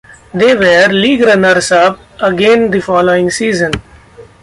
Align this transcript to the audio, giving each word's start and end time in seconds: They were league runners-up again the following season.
They 0.33 0.55
were 0.55 0.87
league 0.91 1.21
runners-up 1.21 1.99
again 2.21 2.71
the 2.71 2.79
following 2.81 3.29
season. 3.29 3.71